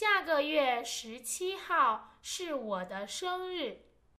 [0.00, 3.82] 下个月十七号是我的生日。